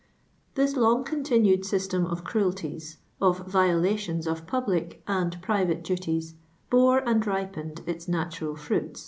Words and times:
Thii 0.55 0.75
lon;r 0.77 1.03
continund 1.03 1.63
system 1.63 2.07
cif 2.07 2.23
cruelties, 2.23 2.97
of 3.21 3.45
vio 3.45 3.79
latimiN 3.79 4.25
of 4.25 4.47
publii* 4.47 4.95
and 5.05 5.39
private 5.43 5.83
duties, 5.83 6.33
bore 6.71 7.07
and 7.07 7.27
rip 7.27 7.55
ii'. 7.55 7.73
i 7.77 7.83
its 7.91 8.07
natural 8.07 8.55
frnin. 8.55 8.99